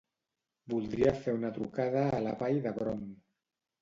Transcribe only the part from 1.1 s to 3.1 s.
fer una trucada a Vall d'Hebron.